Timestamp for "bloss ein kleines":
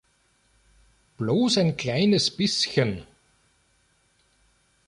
1.17-2.31